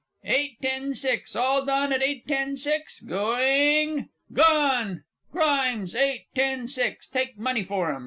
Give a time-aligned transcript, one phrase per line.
[0.25, 1.35] Eight ten six.
[1.35, 3.01] All done at eight ten six?
[3.01, 4.09] Going...
[4.33, 5.03] gone!
[5.31, 7.07] GRIMES, Eight, ten, six.
[7.07, 7.99] Take money for 'em.